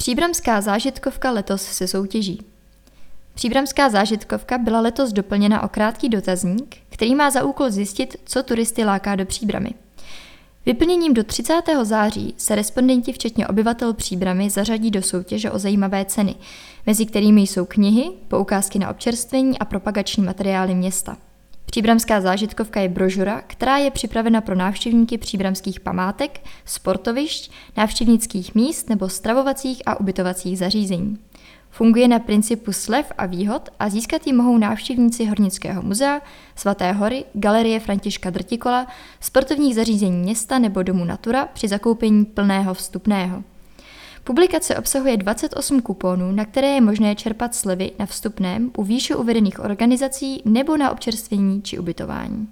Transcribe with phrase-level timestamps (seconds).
[0.00, 2.42] Příbramská zážitkovka letos se soutěží.
[3.34, 8.84] Příbramská zážitkovka byla letos doplněna o krátký dotazník, který má za úkol zjistit, co turisty
[8.84, 9.70] láká do Příbramy.
[10.66, 11.62] Vyplněním do 30.
[11.82, 16.34] září se respondenti včetně obyvatel Příbramy zařadí do soutěže o zajímavé ceny,
[16.86, 21.16] mezi kterými jsou knihy, poukázky na občerstvení a propagační materiály města.
[21.70, 29.08] Příbramská zážitkovka je brožura, která je připravena pro návštěvníky příbramských památek, sportovišť, návštěvnických míst nebo
[29.08, 31.18] stravovacích a ubytovacích zařízení.
[31.70, 36.20] Funguje na principu slev a výhod a získat ji mohou návštěvníci Hornického muzea,
[36.56, 38.86] Svaté hory, Galerie Františka Drtikola,
[39.20, 43.42] sportovních zařízení města nebo domu Natura při zakoupení plného vstupného.
[44.30, 49.60] Publikace obsahuje 28 kuponů, na které je možné čerpat slevy na vstupném u výše uvedených
[49.60, 52.48] organizací nebo na občerstvení či ubytování.